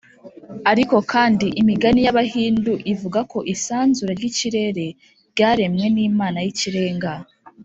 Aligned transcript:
ariko 0.71 0.95
kandi, 1.11 1.47
imigani 1.61 1.99
y’abahindu 2.05 2.73
ivuga 2.93 3.19
ko 3.31 3.37
isanzure 3.53 4.11
ry’ikirere 4.19 4.85
ryaremwe 5.31 5.85
n’imana 5.95 6.39
y’ikirenga 6.45 7.11